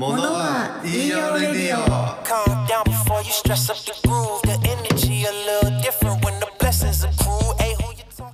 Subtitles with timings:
[0.00, 1.84] ものは言いようレディオ
[2.24, 4.40] Calm down before you stress up the groove.
[4.44, 7.54] The energy a little different when the blessings accrue.
[7.58, 8.32] Hey, who you talking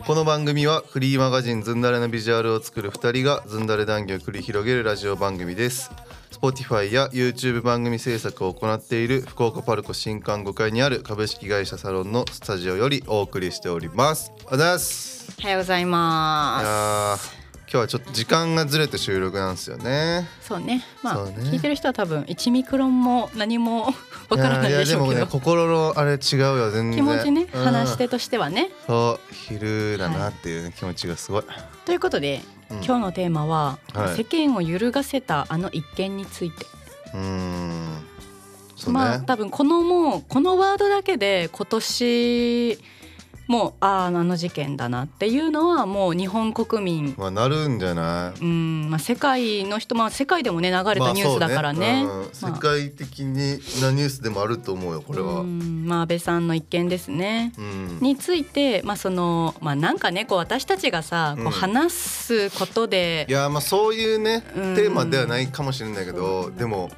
[0.00, 0.04] to?
[0.04, 5.92] この番組はフリーマガジンズンダレのビジュアルを作る2人がズンダレ談義を繰り広げるラジオ番組です
[6.32, 17.41] Spotify や YouTube 番組制作を行っている福岡パルコ新館5階にある株式会社サロンのスタジオよりお送りしておりますありがとうございますおはようございいまやー
[17.72, 20.28] 今日はちょっと時間がずれて収録なんですよね。
[20.42, 20.48] す。
[20.48, 20.84] そうね。
[21.02, 21.36] まあね。
[21.38, 23.86] 聞いてる人は多分1ミクロンも何も
[24.28, 26.96] わからないやでしょうけど、やでもね心のあれ違うよ全然。
[26.96, 27.64] 気持ちね、うん。
[27.64, 28.68] 話し手としてはね。
[28.86, 31.44] そう昼だなっていう、ね気持ちがすごい。
[31.86, 32.76] ということで、うん。
[32.84, 34.16] 今日のテーマは、はい。
[34.16, 36.66] 世間を揺るがせたあの一件について。
[37.14, 37.94] うーん。
[37.94, 38.02] ね、
[38.88, 42.78] まあ多分このもうこのワードだけで今年
[43.48, 47.14] もうあああの事件だなっていうのはもう日本国民。
[47.18, 48.40] まあなるんじゃない？
[48.40, 52.04] うんまあ世界の人まあ世界でもね流れたニュースだからね。
[52.04, 52.52] まあ。
[52.52, 55.40] 世界的になニュースでもあると思うよこれは。
[55.40, 57.52] ううんんまあ安倍さんの一件ですね。
[57.58, 57.98] ん。
[58.00, 61.44] について、まあそのまあ、なんかねこう私たちがさ、うん。
[61.44, 63.26] こう話すことで。
[63.28, 64.74] いやまあそういうねうん。
[64.76, 66.90] テーマではないかもしれないけど、でも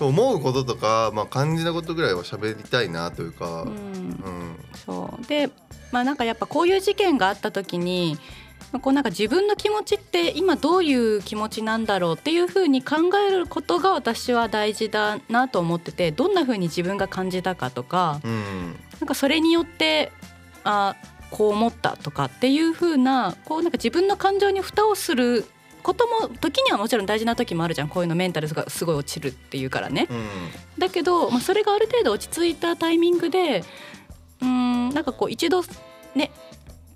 [0.00, 5.26] 思うこととか、まあ、感じたことぐらいは喋りたいなというか、ううんん、そう。
[5.26, 5.50] で
[5.92, 8.18] まあなんかやっぱこういう事件があった時に
[8.72, 12.96] まあこうなんか自分の気持ちって今どういう気持ちなんだろうっていうふうに考
[13.28, 18.76] えることが私は大事だなと思っててどんなふうに自分が感じたかとかうん。
[19.00, 20.12] なんかそれによって
[20.64, 20.96] あ
[21.30, 25.46] こう思ったとかっていうふうなこうなんか自分の感情に蓋をする
[25.82, 27.88] ことも時にはもちろん大事な時もあるじゃん。
[27.88, 30.06] こういうのメンタルがすごい落ちるっていうからね。
[30.10, 30.26] うん。
[30.78, 33.64] だけど、まあ、それがある程度落ち着いたタイミングで
[34.40, 35.62] うーんなんかこう一度
[36.14, 36.30] ね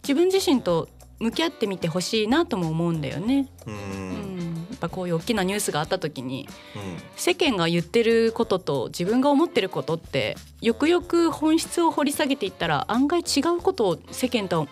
[0.03, 0.89] 自分自身と
[1.21, 3.49] 向き合ってみてほしいなとも思うんだよね。
[3.67, 14.67] うんやっぱこういう大きなニュースがあった時にうん世間が言ってることと自分が思ってることってよくよく本質を掘り下げていったら案外違うことを世間と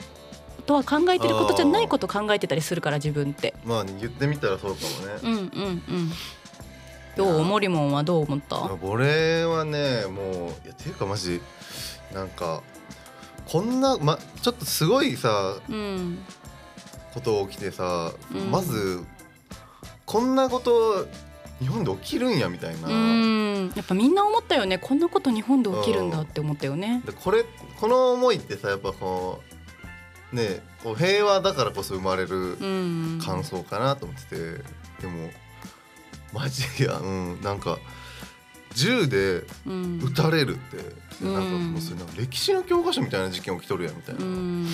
[0.66, 3.54] とは考えてることじゃないことを考えてたりするから自分って。
[3.64, 5.20] まあ言ってみたらそうかもね。
[5.22, 6.12] うんうんうん。
[7.16, 7.44] どう？
[7.44, 8.68] モリモンはどう思った？
[8.82, 11.40] 俺はねもういやていうかマジ
[12.12, 12.62] なんか
[13.50, 16.18] こんな、ま、ちょっとすごいさうん。
[17.12, 18.50] こと起きてさ、うん。
[18.50, 19.04] まず
[20.06, 21.06] こんなこと
[21.58, 23.72] 日本で起きるんやみたいな、うん。
[23.74, 24.78] やっぱみんな思ったよね。
[24.78, 27.02] こんなこと日本で起きるんだって思ったよね。
[27.04, 27.44] でこれ
[27.80, 29.42] この思いってさやっぱこ
[30.32, 35.30] うねこう平和だからこそ生まれるうん、感想かなと思ってて、でも
[36.32, 37.78] マジやうんなんか
[38.74, 40.00] 銃でうん。
[40.02, 40.76] 撃たれるって、
[41.22, 44.24] うんなんかもうそれなんか歴史の教科書みたいな事件起きとるやんみたいな。
[44.24, 44.66] うん。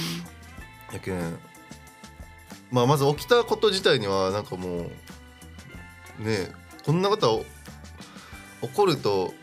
[0.92, 1.38] やけん
[2.70, 4.90] まあまず起きたこと自体にはなんかもうね
[6.26, 6.52] え
[6.84, 7.44] こんなことは
[8.62, 9.34] 起こると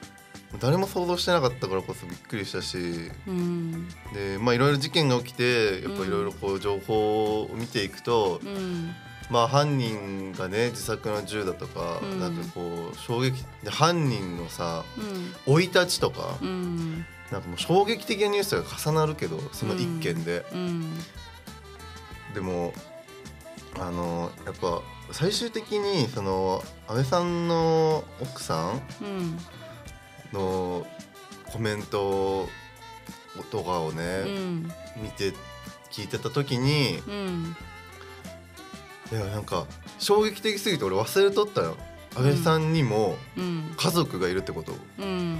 [0.59, 2.77] 誰も想像してなかったからこそびっくりしたし。
[3.27, 3.87] うん。
[4.13, 8.95] でまあいろいろ事件が起きてやっぱいろいろこう情報を見ていくと、うん
[9.29, 12.19] まあ犯人がね自作の銃だとか、うん。
[12.19, 15.34] なんかこう衝撃で犯人のさうん。
[15.45, 17.06] 生い立ちとか、うん。
[17.31, 20.45] なんかもう衝撃的なニュースが重なるけどその一件で。
[20.53, 20.94] うん。
[22.33, 22.73] でも
[23.79, 24.81] あのやっぱ
[25.12, 29.38] 最終的にその安倍さんの奥さんうん。
[30.31, 30.85] の
[31.51, 32.50] コメント
[33.51, 34.63] とかをうね、ん。
[34.97, 35.33] 見て
[35.91, 37.56] 聞いてた時にうん
[39.13, 39.68] いやなんか
[40.00, 41.78] 衝撃的すぎて俺忘れとったよ。
[42.16, 43.74] 安倍さんにもうん。
[43.78, 45.38] 家族がいるってこと、うん。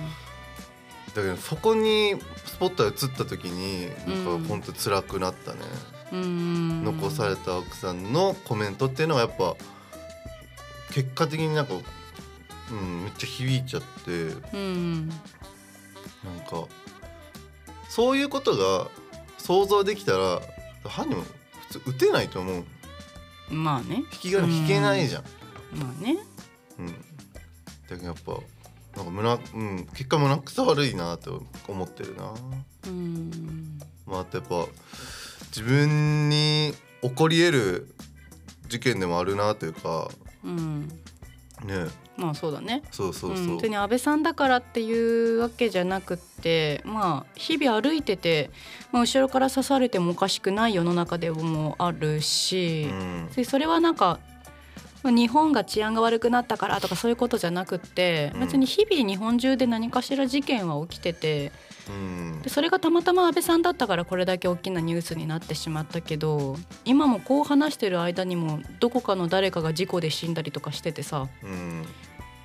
[1.16, 4.44] だけどそこにスポットが映った時になんうん。
[4.44, 5.60] かほんと辛くなったね、
[6.12, 9.56] うん残された奥さんのコメントっていうのはやっぱ
[10.92, 14.12] 結果的になんか、うん、めっちゃ響いちゃって。
[14.54, 15.10] うん。
[15.10, 15.20] なん
[16.48, 16.68] か
[17.90, 18.88] そういうことが
[19.40, 20.42] 想像できたら
[20.84, 21.24] 犯人も
[21.70, 22.66] 普通撃てないと思う
[23.53, 23.97] まあね。
[23.97, 25.24] 引き金引けないじゃん。
[25.78, 26.18] まあね。
[26.80, 26.94] うん、だ
[27.90, 28.31] けどやっぱ
[28.98, 32.33] なんか胸、うん、結果胸くそ悪いなと思ってるな。
[32.88, 33.80] うん。
[34.06, 34.68] まあ、あとやっぱ
[35.48, 37.95] 自分に起こり得る
[38.68, 40.10] 事件でもあるなというか
[40.44, 40.89] うん
[41.63, 41.88] ね。
[42.18, 42.83] まあそうだね。
[42.92, 48.51] そうそうそう、ん、別に安倍さんだからっていうわけじゃなくってまあ日々歩いてて、
[48.92, 53.30] まあ、後ろから刺されてもおかしくない世の中でもあるし、うん。
[53.36, 54.19] でそれはなんか
[55.12, 58.40] 日本が治安が悪くなったからとかそういうことじゃなくってうん。
[58.42, 61.52] 別に日々日本中で何かしら事件は起きてて
[61.90, 62.42] うん。
[62.42, 66.56] でそれがたまたま安倍さんだったからこれだけ大きなニュースになってしまったけど
[66.86, 71.28] 今もこう話してる間にもどこかの誰かが事故で死んだりとかしててさ。
[71.44, 71.86] うん。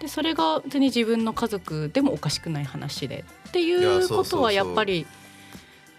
[0.01, 4.19] でそれが別に自分の家族でもおかしくない話でっていうそうそうそう。
[4.19, 5.07] ことはやっぱり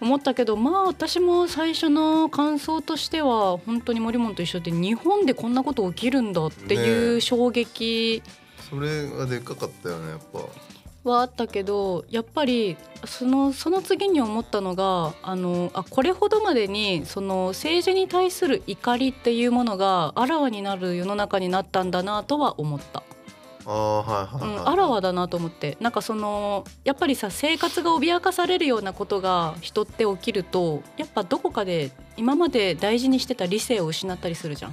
[0.00, 8.22] 思ったけどまあ私も最初の感想としては本当に森本と一緒で日本でこんなこと起きるんだっていう衝撃
[8.70, 10.40] それがでかかったよねやっぱ
[11.02, 12.76] はあったけどやっぱり
[13.06, 23.02] そのその次に思ったのがあのあこれほどまでにその政治に対する怒りっていうものがあらわになる世の中になったんだなとは思った。
[23.66, 25.76] ああはいはいあらわだなと思って。
[25.80, 34.70] なんかそのやっぱりさ生活が脅かされるようなことが人って起きるとやっぱどこかで今まで大事にしてた理性を失ったりするじゃん、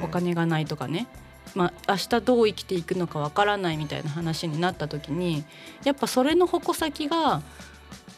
[0.00, 0.04] ん。
[0.04, 1.06] お金がないとかね、
[1.54, 5.44] まあ、明日どう生きていくのかわからないみたいな話になった時に
[5.84, 7.42] やっぱそれの矛先が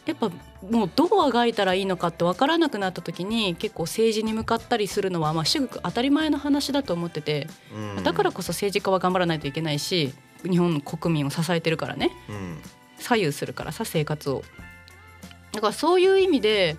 [0.05, 0.31] やっぱ
[0.69, 8.03] もうどうあがいたらいいのかって分からなくなった時に結構政治に向かったりするのはまあ至極当たり前の話だと思っててうん。
[8.03, 10.13] だからこそ政治家は頑張らないといけないし
[10.43, 12.11] 日本の国民を支えてるからね。
[12.29, 12.57] うん。
[12.97, 14.43] 左右するからさ生活を。
[15.51, 16.77] だからそういう意味で、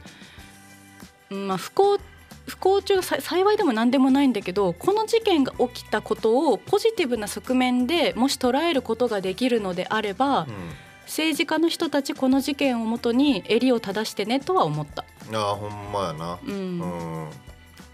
[1.30, 1.98] うんまあ、不幸
[2.46, 10.46] 不幸中さ幸いでも何でもないんだけどこの事件が起きたことをポジティブな側面でもし捉えることができるのであれば、
[11.12, 15.04] 政治家の人たちこの事件をもとに襟を正してねとは思った。
[15.28, 16.38] うん、ああほんまやな。
[16.42, 16.52] うん。
[16.52, 17.28] うん、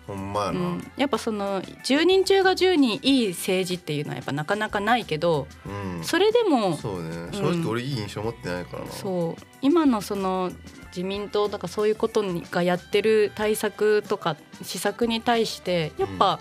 [0.07, 6.05] ほんまやな、うん、やっぱその10人中が10人いい政治っていうのはやっぱなかなかないけどうん。
[6.05, 7.09] それでもそうね。
[7.09, 7.33] ん。
[7.33, 9.43] 正直俺いい印象持ってないからな、そう。
[9.63, 10.53] 今のその
[10.91, 16.39] 自民党とかそういうことがやってる対策とか施策に対してやっぱ、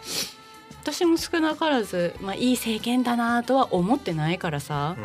[0.84, 5.02] 私も少なからず、まあ、いい政権だなとは思ってないからさ、う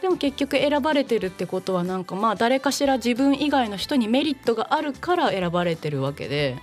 [0.00, 6.56] でも結局選ばれてるってことはなんかまあ誰かしら自分以外の人にメリットがあるから選ばれてるわけで、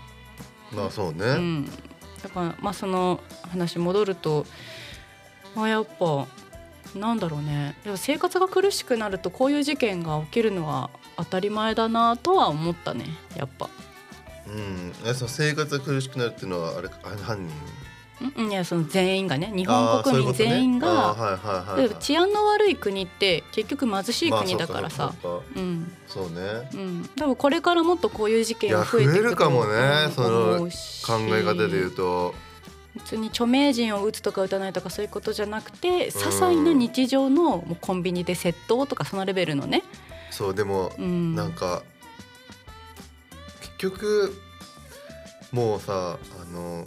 [0.74, 1.66] んまあそうね、うん、
[2.24, 4.46] だからまあその話戻ると、
[5.56, 6.28] まあ、やっぱ
[6.96, 7.76] なんだろうね。
[7.84, 13.06] でも生活が苦しくなるとこういう事件が起きるのは当たり前だなとは思ったね
[13.36, 13.70] やっぱ。
[14.48, 14.94] うん。
[15.06, 17.50] えその生活が苦しくなるっていうのはあれ犯人うん
[18.22, 21.16] いやその全員がね日本国民全員が、
[22.00, 25.94] 治安の悪い国って結局貧しいまあ国だからさ、そうかうん。
[26.08, 26.70] そうね。
[26.74, 32.34] うん、多分これからもっとこういう事件が増えていくとかもねうんその思うし考え方で言うと。
[32.96, 39.84] 別に著名人を撃つとか撃たないとかそういうことじゃなくて些細な日常のもうコンビニで窃盗とかそのレベルのね、
[40.32, 41.84] そうでもうん、なんか
[43.60, 44.34] 結局
[45.52, 46.86] もうさあの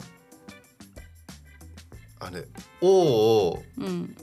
[2.21, 2.45] あれ
[2.81, 4.17] 王をうん。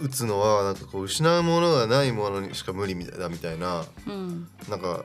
[0.00, 4.48] 打つのはなんかこう失うものがないものにしか無理みたいだみたいなうん。
[4.68, 5.04] なんか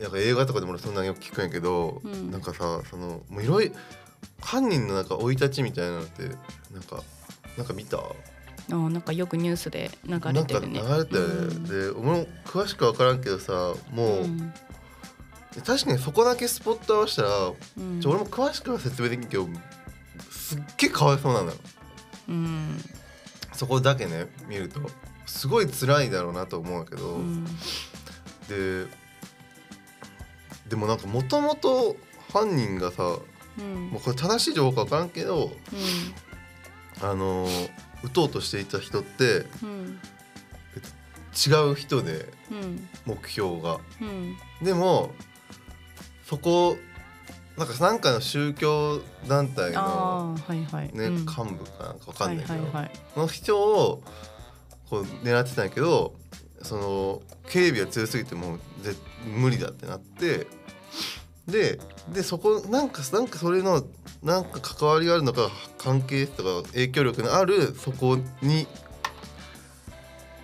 [0.00, 2.30] なんか映画とかでも俺そんなによく聞くんやけど、うん。
[2.30, 3.74] なんかさそのもういろいろ
[4.40, 7.02] 犯人のなんか生い立ちみたいなのってなんか
[7.56, 7.98] なんか見た？
[7.98, 10.80] あなんかよくニュースで流なんか流れてるね。
[10.80, 13.52] れたよね、で俺も詳しく分からんけどさ
[13.90, 14.52] もう、うん。
[15.64, 17.28] 確かにそこだけスポット合わせたら、
[17.78, 18.00] うん。
[18.00, 19.48] ちょ俺も詳しくは説明できんけど
[20.52, 21.52] すっげえかわいそうなのよ。
[22.28, 22.78] うん。
[23.54, 24.80] そこだけね見ると。
[25.26, 27.44] すごい辛いだろうなと思うけど、うん。
[28.48, 28.86] で
[30.68, 31.96] でもなんかもともと
[32.32, 33.18] 犯人がさ
[33.58, 33.88] うん。
[33.88, 35.52] もうこれ正しい情報か分からんけど
[37.00, 37.08] うん。
[37.08, 37.70] あのー
[38.04, 39.98] 撃とうとしていた人ってうん。
[41.34, 42.88] 違う人でうん。
[43.06, 43.78] 目標が。
[44.00, 44.36] うん。
[44.62, 45.12] でも
[46.26, 46.76] そこ
[47.56, 50.86] なんかなんかの宗教団体の、はいはい。
[50.92, 52.90] ねうん幹部かなんか分かんないけど、はいはいはい。
[53.16, 54.02] の人を
[54.88, 56.14] こう狙ってたんやけど
[56.62, 58.94] その警備が強すぎてもうぜ
[59.26, 60.46] 無理だってなって
[61.46, 61.78] で
[62.12, 63.84] でそこなんかなんかそれの
[64.22, 68.66] なんか関わりがあるのか関係とか影響力のあるそこに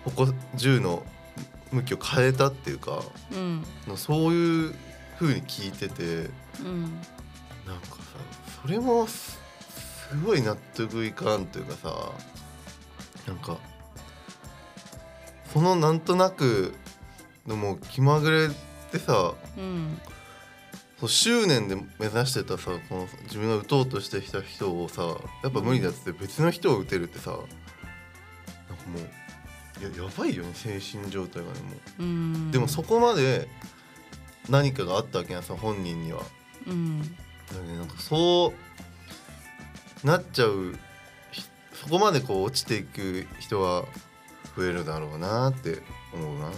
[0.03, 1.03] ここ銃の
[1.71, 3.01] 向きを変えたっていうか
[3.31, 3.63] うん
[3.95, 4.75] そういう
[5.19, 6.29] 風に聞いてて
[6.63, 8.03] うんなんかさ
[8.61, 9.39] それもす
[10.09, 12.11] すごい納得いかんというかさ
[13.27, 13.57] なんか
[15.53, 16.73] そのなんとなく
[17.45, 18.47] のもう気まぐれ
[18.91, 19.99] でさうん
[20.99, 25.03] そう執念で目指してたさこの自分が撃とうとしてきた人をさ
[25.43, 27.45] やっぱ無理だっつって別の人を撃てるってさなんか
[28.89, 29.19] もう
[29.81, 32.03] ややばいよね精神状態がねもう。
[32.03, 32.51] うん。
[32.51, 33.47] でもそこまで
[34.49, 36.21] 何かがあったわけやんさ本人には。
[36.69, 37.07] うんだ
[37.49, 38.53] けどなんかそ
[40.03, 40.77] うなっちゃう
[41.31, 43.85] ひそこまでこう落ちていく人は
[44.55, 45.81] 増えるだろうなって
[46.13, 46.51] 思うな。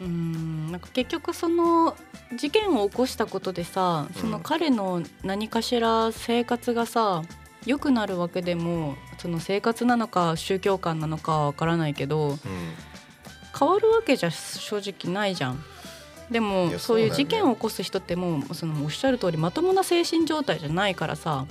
[0.00, 1.96] うんなんか結局その
[2.36, 7.22] 事件を起こしたことでさその彼の何かしら生活がさ
[7.66, 12.38] 良くなるわけでもその生活なのか宗教観なのかわからないけどうん
[13.56, 15.62] 変わるわけじゃ正直ないじゃん。
[16.32, 21.46] でいもやそういう事件を起こす人ってもうそのおっしゃる通りまともな精神状態じゃないからさ。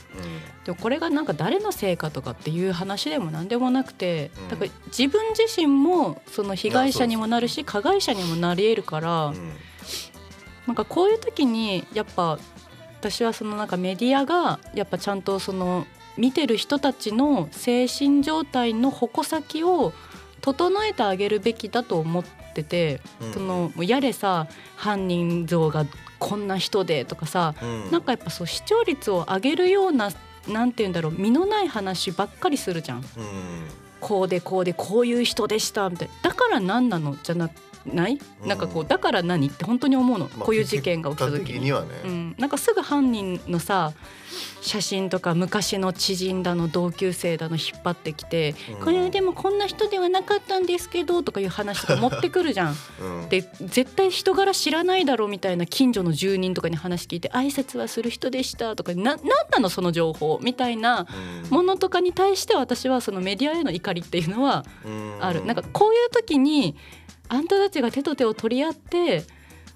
[0.65, 4.49] でもこれがなんか誰のせいかとかっていう話でも何でもなくてうん。
[4.49, 9.53] だから自分自身もその被害者にもなるし加害者にもなり得るからうんうん。
[10.67, 12.37] なんかこういう時にやっぱ
[12.99, 19.93] 私はそのなんかメディアがやっぱちゃんとその見てる人たちの精神状態の矛先を
[20.41, 23.33] 整えてあげるべきだと思ってて、うん。
[23.33, 25.85] そのもうやれさ犯人像が
[26.19, 27.91] こんな人でとかさ、うん。
[27.91, 30.11] なんかやっぱそう視聴率を上げるような
[30.47, 32.97] なんて言うんだろう身のない話ばっかりするじゃん。
[32.99, 33.03] うん。
[33.99, 36.29] こうでこうでこういう人でしたみたいな。
[36.29, 37.49] だから何なのじゃな
[37.85, 38.47] ない、うん。
[38.47, 39.47] なんかこうだから何？
[39.47, 41.59] って本当に思うの、まあこういう事件が起きた結時に。
[41.61, 43.93] にはね、うん、なんかすぐ犯人のさ
[44.61, 52.75] 写真とか昔の知人だの同級生だの引っ張ってきて、うんこれでもこんな人ではなかったんですけどとかいう話とか持ってくるじゃん。
[53.01, 59.19] うんで絶対人柄知らないだろうみたいな近所の住人とかに話聞いて挨拶はする人でしたとかななん
[59.51, 61.07] なのその情報みたいな
[61.45, 65.45] うんものとかに対して私はそのメディアへの怒りっていうのはうんある。
[65.45, 66.75] なんかこういう時に
[67.29, 69.23] あんたたちが手と手を取り合って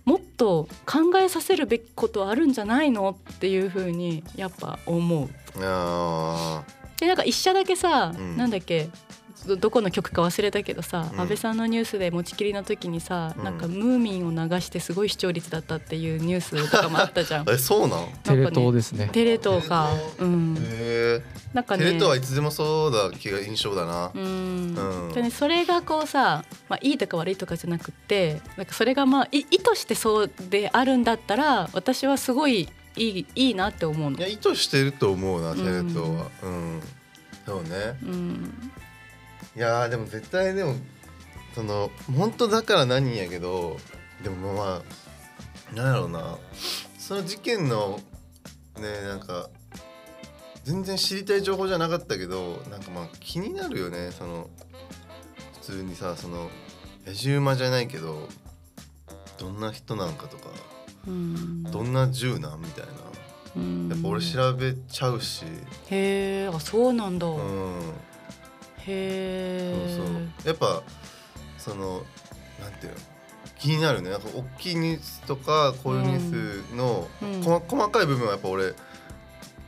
[0.05, 5.29] もっと考えさせるべきことはあるんじゃないのっていうふうにやっぱ思う。
[5.61, 6.63] あ
[6.99, 8.89] でなんか一社だけさ、うんなんだっけ
[9.47, 11.21] どどこの曲か忘れたけどさ、うん。
[11.21, 13.43] 安倍さんのニュースで持ちきりの時にさ、うん。
[13.43, 17.45] なんかムーミンを流してすごい視聴率だったっていうニュースとかもあったじゃん。
[17.45, 17.53] ー。
[17.53, 19.09] えそうなんテレ東ですね。
[19.11, 21.21] テレ東か、うん、へえ
[21.53, 21.85] なんかね。
[21.85, 24.11] テレ東はいつでもそうだ気が印象だな。
[24.13, 24.75] うん。
[24.75, 25.13] うん。
[25.13, 34.17] でねそれがこうさ、まあ、いいとか悪いとかじゃなくってなんかそれがまあい意図してそうであるんだったら私はすごいいいいいなって思うの。
[34.17, 34.27] いや。
[34.27, 35.57] 意図してると思うなうん。
[35.57, 36.27] テレ東は。
[36.43, 36.81] うん。
[37.45, 37.69] そうね。
[38.03, 38.71] うん
[39.55, 40.75] いやーでも絶対でも
[41.53, 43.77] その本当だから何やけど
[44.23, 46.37] でもまあなんやろうな。
[46.97, 47.99] その事件の
[48.79, 49.49] ねなんか
[50.63, 54.11] 全然知りたい情報じゃなかったけどなんかまあ気になるよね。
[54.11, 54.49] その
[55.61, 56.49] 普通にさその
[57.05, 58.27] 野獣馬じゃないけど
[59.37, 60.49] どんな人なんかとか
[61.07, 61.63] うん。
[61.63, 62.91] どんな銃なんみたいな。
[63.55, 63.89] うん。
[63.89, 65.45] やっぱ俺調べちゃうし。
[65.89, 67.81] へえあそうなんだ、うん
[68.87, 70.47] へえそうそう。
[70.47, 70.83] やっぱ
[71.57, 72.03] その
[72.61, 72.99] なんていうの
[73.57, 74.09] 気になるね。
[74.09, 77.43] なんか大きいニュースとかこういうニュースの、うん。
[77.43, 78.73] こま細かい部分はやっぱ俺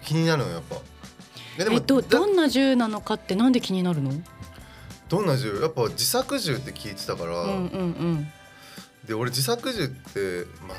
[0.03, 0.75] 気になるのやっぱ。
[1.59, 4.11] えでえどだどんな銃なのかってなんで気になるの、
[5.09, 5.59] どんな銃？
[5.59, 8.27] やっぱ自作銃って聞いてたから、うんうんうん。
[9.07, 10.77] で俺自作銃ってまあ、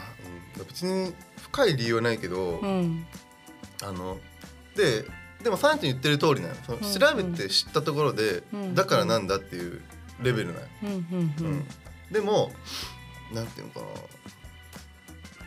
[0.59, 3.05] うん、別に深い理由はないけど、うん。
[3.83, 4.19] あの
[4.77, 5.05] で
[5.43, 6.55] でもサンチに言ってる通りなの。
[6.67, 8.75] そのうん調べて知ったところで、うん。
[8.75, 9.81] だからなんだっていう
[10.23, 10.67] レベルなの。
[10.83, 11.67] うん
[12.11, 12.53] でも
[13.33, 13.87] なんていうのかな。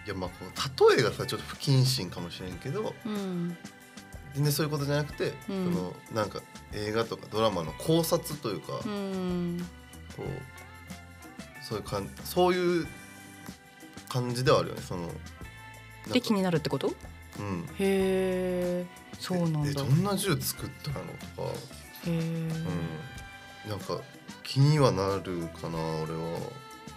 [0.06, 0.36] いやまあこ
[0.90, 3.58] う例えがさちょっと不謹慎かもしれんけどうん。
[4.34, 5.74] 全然そういうことじゃなくて、うん。
[5.74, 6.42] そのなんか
[6.74, 8.84] 映画とかドラマの考察というか、こう
[11.66, 12.88] そういうかんそういう
[14.08, 14.82] 感じではあるよね。
[14.82, 15.10] その
[16.14, 16.94] で気になるってこと？
[17.40, 17.64] うん。
[17.64, 18.86] へえ
[19.20, 19.70] そうなんだ。
[19.70, 20.96] えどんな銃作ったの
[21.36, 21.58] とか、
[22.08, 24.00] へえうん、なんか
[24.44, 26.40] 気にはなるかな俺は。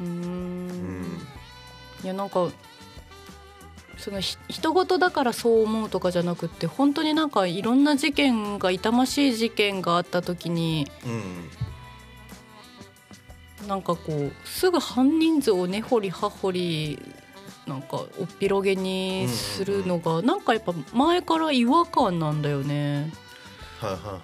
[0.01, 0.69] うん。
[0.69, 1.27] ん。
[2.03, 2.51] いやなんか
[3.97, 11.49] そのひ人事だからそう思うとかじゃなくって本当になんかいろんな事件が痛ましい事件があった時にうん。
[13.69, 16.99] なんかこうすぐ犯人像を根掘り葉掘り
[17.67, 23.13] なんかおっぴろげにするのがなんかやっぱ前から違和感なんだよね。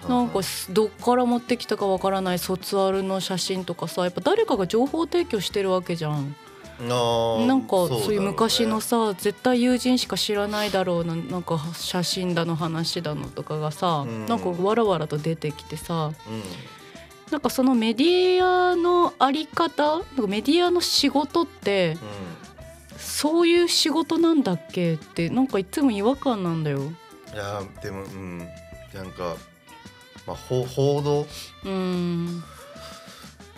[0.09, 6.35] なんかすどっから持ってきたかわからない卒アルの写真とかさやっぱ誰かが情報提供してるわけじゃん。
[6.79, 14.25] なんかそういう昔のねさ絶対友人しか知らないだろうななんか写真だの話だのとかがさ、うん。
[14.25, 16.13] なんかわらわらと出てきてさうん。
[17.31, 21.97] なんかそのメディアのあり方メディアの仕事って
[23.01, 26.79] そういう仕事なんだっけってなんかいつも違和感なんだよ。
[26.79, 26.91] うん、い
[27.35, 28.39] やーでもうん
[28.93, 29.35] なんか、
[30.27, 31.25] まあ、報報道？
[31.65, 32.43] うん。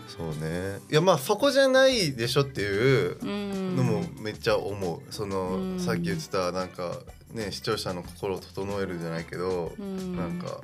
[0.07, 0.79] そうね。
[0.91, 3.75] いやまあそこじゃないでしょっていううん。
[3.75, 5.01] のもめっちゃ思う。
[5.12, 5.79] その、うん。
[5.79, 7.00] さっき言ってたなんか
[7.31, 10.15] ね視聴者の心を整えるじゃないけど、うん。
[10.15, 10.62] なんか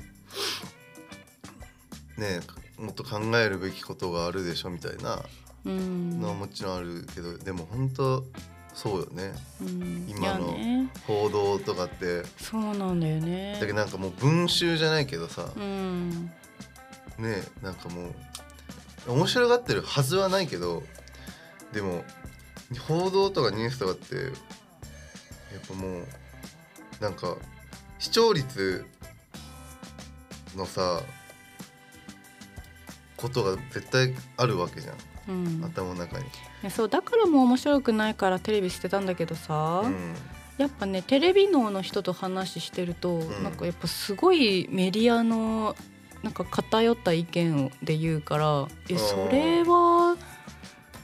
[2.18, 2.42] ね
[2.78, 5.24] もっと考えるべきことがあるでしょみたいな
[5.66, 6.22] うん。
[6.22, 8.24] のはもちろんあるけど、でも本当
[8.82, 9.34] そうよね。
[9.60, 10.06] うん。
[10.08, 10.56] 今の
[11.06, 12.24] 報道とかって。
[12.38, 13.58] そうなんだよね。
[13.60, 16.32] だけどなんかもう文集じゃないけどさ、うん。
[17.18, 18.04] ねなんかも
[19.06, 20.84] う面白がってるはずはないけど
[21.74, 22.06] でも
[22.88, 24.26] 報道とかニュースとかってやっ
[25.68, 26.04] ぱもう
[27.02, 27.36] なんか
[27.98, 28.86] 視聴率
[30.56, 31.02] のさ
[33.18, 34.96] ことが絶対あるわけじゃん。
[35.28, 35.66] うん。
[35.66, 36.24] 頭の中に。
[36.70, 40.16] そうだからもう面白くないからテレビ捨てたんだけどさ、うん。
[40.58, 43.44] やっぱねテレビ脳の人と話してると、ん。
[43.44, 45.76] なんかやっぱすごいメディアの
[46.22, 50.18] なんか偏った意見で言うからえそれは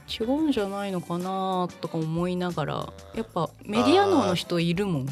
[0.08, 5.06] 違うんじゃないのかなとか思いながらやっぱメディア脳の人いるもん。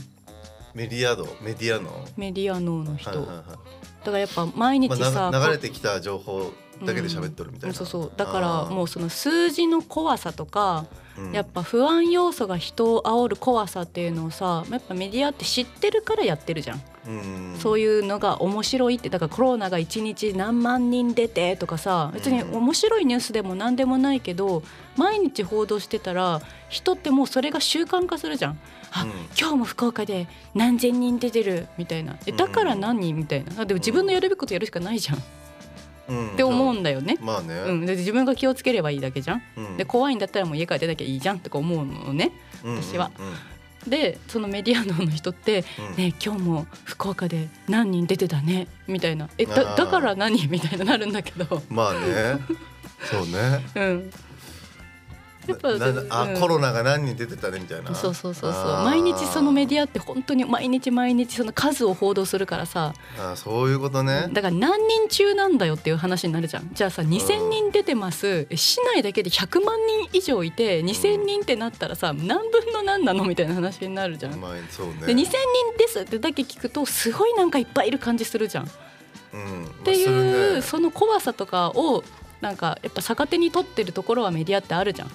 [0.74, 3.46] メディアドメディアの、メディア脳の人、はいはいはい。
[3.46, 6.52] だからやっぱ毎日まさ、あ、な流れてきた情報
[6.86, 10.86] だけで喋っとるみたいな、そうそうだからもうその数字の怖さとか
[11.18, 11.32] うん。
[11.32, 17.56] やっぱ不安要素が人を煽る怖さっていうのをさやっぱメディアって知ってるからやってるじゃん、うん。
[17.60, 22.56] そういうのが面白いってだからコロナが1日何万人出てとかさ別にうん。
[22.56, 24.63] 面白いニュースでも何でもないけど
[24.98, 28.60] 毎日報道してたら人ってもうそれが習慣化するじゃん。
[28.92, 29.10] あうん。
[29.40, 32.18] 今日も福岡で何千人出てるみたいな。
[32.25, 33.66] えだから何みたいな。
[33.66, 35.24] でも自分のやるべきことやるしかないじゃん
[36.12, 36.36] っうん。
[36.36, 37.18] て思うんだよね。
[37.22, 39.44] まあね、うん、で自分が気をつければいいだけじゃん。
[39.58, 39.78] うん。
[39.78, 42.32] で怖いんだったらもう家から出なきゃいいじゃんとか思うのね。
[42.64, 43.12] 私は。
[43.88, 45.86] でそのメディア脳の人ってうん。
[45.88, 52.40] うん「ね今日も福岡で何人出てたね」みたいな「えだだから何?」みたいななるんだけど、まあね。
[53.04, 53.66] そうね。
[53.76, 54.12] うん、
[55.48, 55.70] やっぱ
[56.10, 56.40] あ、うん。
[56.40, 57.94] コロナが何人出てたねみたいな。
[57.96, 58.64] そうそうそうそう。
[58.84, 62.94] 毎日そのメディアって本当に毎日毎日その数を報道するからさ。
[63.20, 64.30] あそういうことね。
[64.32, 66.70] だから何人中なんだよっていう話になるじゃん。
[66.74, 68.48] じゃあさ2,000人出てます。
[68.50, 74.40] え市内だけで100万人以上いて2,000人ってなったらさ何分の何なのみたいな話になるじゃん。
[74.40, 74.94] まあそうね。
[75.08, 75.28] で2,000人
[75.78, 78.66] ですってだけ聞くとすごいなんかいっぱいいる感じするじゃん。
[78.66, 78.68] っ
[79.34, 79.72] うん。
[79.84, 80.22] ていまあ
[80.56, 80.62] ね。
[80.62, 82.04] その怖さとかを
[82.42, 85.12] なんかやっぱ逆手に取ってるところはメディアってあるじゃん。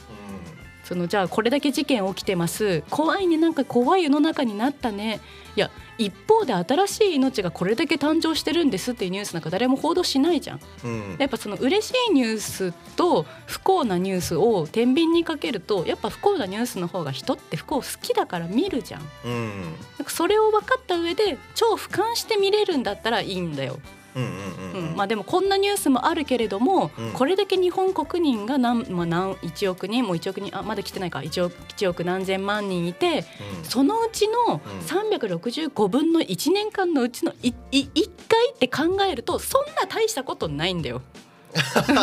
[0.88, 2.82] そのじゃあこれだけ事件起きてます。
[2.88, 3.36] 怖いね。
[3.36, 5.20] なんか怖い世の中になったね。
[5.54, 10.60] いや一方で新しい命がこれだけ誕生してるんですっていうニュースなんか誰も報道しないじゃん。
[10.84, 10.90] うん。
[10.90, 19.02] うんやっぱその嬉しいニュースと不幸なニュースを天秤にかけるとやっぱ不幸なニュースの方が人って不幸好きだから見るじゃん。
[19.26, 19.62] うん。
[19.98, 23.78] なんかそれを分かった上で超俯瞰して見れるんだったらいいんだよ
[24.96, 27.12] まあ、でもこんなニュースもあるけれども、うん。
[27.12, 31.20] これだけ日本国民が何,、まあ、何1億人もう1億人あまだ来てないか。
[31.20, 33.24] 1億 ,1 億何千万人いて
[33.62, 41.02] そのうちの365分の1年間のうちのいい1回って考えるとそんな大したことないんだよ。
[41.54, 41.94] う ん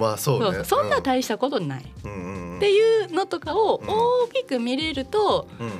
[0.00, 0.64] まあそうね。
[0.64, 2.20] そんな大したことない、うんうん
[2.52, 2.56] うん。
[2.58, 3.88] っていうのとかをうん。
[3.88, 5.70] 大きく見れると、うん。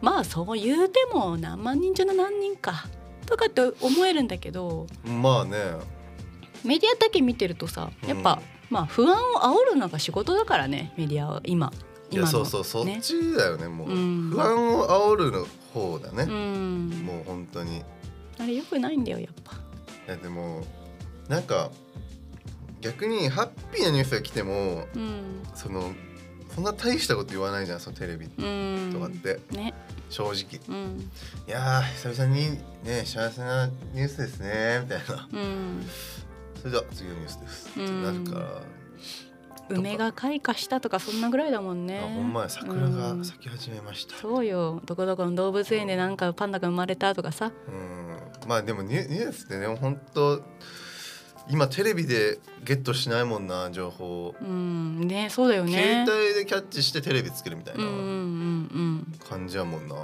[0.00, 2.86] まあそう言うても何万人中の何人か
[3.26, 5.58] とかって思えるんだけどまあね。
[6.64, 11.72] メディアだけ見てるとさやっぱ、うんまあ不安を煽るのが仕事だからねメディアは今
[12.10, 13.90] いやそうそうそっねちだよねもう。
[13.90, 14.30] うん。
[14.30, 16.88] 不安を煽るの方だうねん。
[17.04, 17.78] もう本当に。
[17.78, 17.82] い
[18.40, 19.52] あれよくないんだよやっぱ。
[20.08, 20.64] やでも
[21.28, 21.70] なんか
[22.80, 25.42] 逆にハッピーなニュースが来てもうん。
[25.54, 25.92] その
[26.54, 29.38] そんな大したこと言わないじゃんそのテレビうんとかって。
[29.52, 29.74] ね
[30.08, 30.60] 正直。
[30.68, 31.10] うん。
[31.46, 35.28] いやー久々にね幸せなニュースですねみたいな。
[35.32, 35.86] うん。
[36.58, 37.68] それでは次のニュースです。
[37.70, 38.46] ってうんなるから、
[39.68, 41.98] 梅が開花したとかそんなぐらいだもんね。
[41.98, 42.48] あほんまや。
[42.48, 43.18] 桜うん。
[43.18, 44.16] が咲き始めました。
[44.16, 44.80] そうよ。
[44.84, 47.52] どこどこの動物園でなんかパンダが生まれたとかさ。
[47.68, 48.48] うん。
[48.48, 50.40] まあでもニュニュースってね本当
[51.48, 54.26] 今テレビでゲットしないもんな情報。
[54.28, 56.04] を、うんねそうだよね。
[56.06, 59.06] 携帯でキャッチしてテレビつけるみたいうんうんうなん。
[59.28, 60.00] 感じやもんな、うん。
[60.00, 60.02] う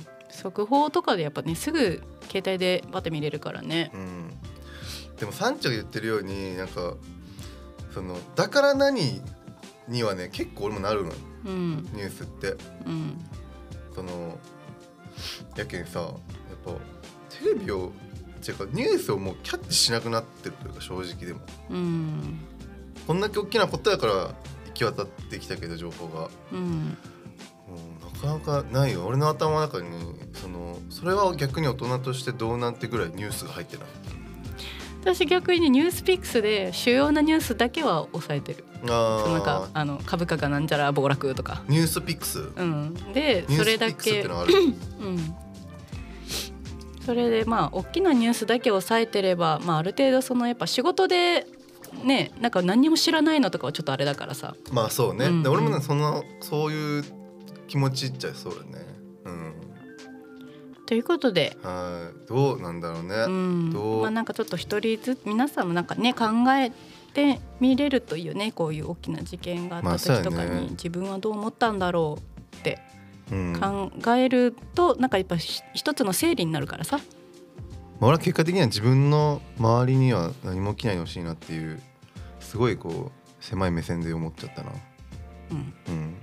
[0.00, 3.90] ん速報とかでやっぱねすぐ携帯でバッて見れるからね。
[3.94, 4.30] うん。
[5.16, 6.94] でもサンチャが言ってるようになんか
[7.94, 9.22] そのだから何
[9.88, 11.12] にはね結構俺もなるの
[11.46, 11.76] うん。
[11.94, 12.56] ニュースって。
[12.84, 13.18] うん。
[13.94, 14.38] その
[15.56, 16.10] やけんさやっ
[16.64, 16.72] ぱ
[17.38, 17.92] テレビを
[18.44, 21.40] っていうかニュースをもうキャッチしなくなってるというか正直でも。
[21.70, 22.40] うん。
[23.06, 24.34] こんだけ大きなことやから行
[24.74, 26.28] き渡ってきたけど情報が。
[26.52, 26.96] うん。
[27.66, 27.76] も
[28.12, 29.06] うなかなかないよ。
[29.06, 29.88] 俺の頭の中に
[30.34, 33.86] そのそれは逆に大人としてどうなんてぐらいニュースが入ってない？
[35.00, 38.64] 私逆にニュースピックスで主要なニュースだけは抑えてる。
[38.86, 42.40] あなんかああの株価がなんちゃら暴落とか、ニュースピックス？
[42.56, 44.22] うん、でそれだけ。
[44.24, 45.36] うん、
[47.04, 51.46] それでまあ大きなニュースだけ抑えてれば、まあ、ある程度そのやっぱ仕事で
[52.02, 54.54] ねなんか何にも知らないのとかはちょっとあれだからさ。
[54.72, 55.42] まあそうね、うん。
[55.42, 57.04] で俺もねそのそういう
[57.68, 58.84] 気持ちっちゃそうだね。
[59.24, 59.54] うん。
[60.86, 62.28] ということで、はい。
[62.28, 63.70] どうなんだろうね、うん。
[63.72, 64.00] どう？
[64.02, 66.72] まあ、なんかちょっと一人ずつ皆さんもなんかね考え
[67.12, 76.98] てみれるというねこういう大きな事件があった時とかに自分はどう思ったんだろうってうんま考えるとなんかやっぱひ一つの整理になるからさ。
[76.98, 77.00] あ
[78.00, 81.80] 俺は結果的には自分の周りには何も起きないでほしいなっていう
[82.40, 84.72] すごいこう狭い目線で思っちゃったな。
[85.50, 86.16] うん、わうん。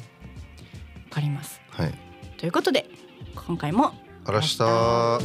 [1.10, 1.62] かります。
[1.70, 1.94] はい。
[2.38, 2.88] ということで
[3.48, 3.94] 今回も
[4.26, 5.20] あらした